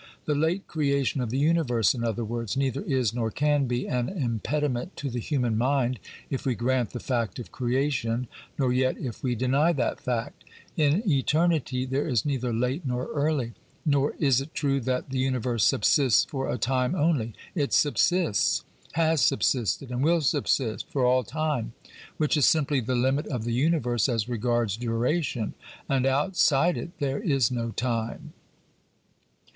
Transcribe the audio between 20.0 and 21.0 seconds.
will subsist